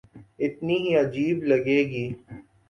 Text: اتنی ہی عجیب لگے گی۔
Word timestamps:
اتنی 0.43 0.77
ہی 0.83 0.91
عجیب 1.01 1.37
لگے 1.49 1.79
گی۔ 1.91 2.05